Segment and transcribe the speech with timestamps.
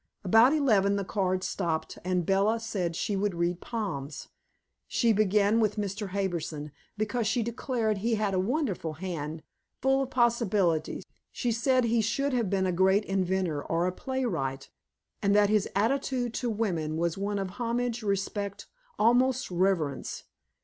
[0.23, 4.29] About eleven the cards stopped, and Bella said she would read palms.
[4.87, 6.07] She began with Mr.
[6.07, 9.43] Harbison, because she declared he had a wonderful hand,
[9.79, 14.71] full of possibilities; she said he should have been a great inventor or a playwright,
[15.21, 18.65] and that his attitude to women was one of homage, respect,
[18.97, 20.23] almost reverence.